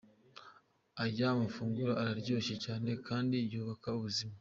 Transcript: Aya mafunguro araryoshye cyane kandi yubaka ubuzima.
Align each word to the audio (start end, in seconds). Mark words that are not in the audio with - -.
Aya 1.03 1.29
mafunguro 1.39 1.91
araryoshye 2.01 2.55
cyane 2.65 2.89
kandi 3.07 3.37
yubaka 3.51 3.87
ubuzima. 3.97 4.29